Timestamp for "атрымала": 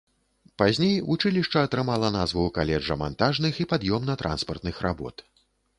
1.69-2.09